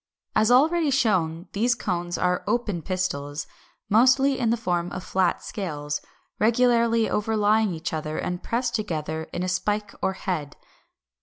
[0.35, 3.45] As already shown (313), these cones are open pistils,
[3.87, 6.01] mostly in the form of flat scales,
[6.39, 10.55] regularly overlying each other, and pressed together in a spike or head.